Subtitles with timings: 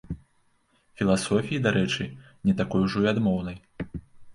[1.01, 2.03] Філасофіі, дарэчы,
[2.49, 3.65] не такой ужо і адмоўнай.